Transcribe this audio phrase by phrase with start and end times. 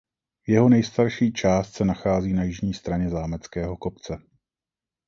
[0.47, 4.17] Jeho nejstarší část se nachází na jižní straně Zámeckého kopce.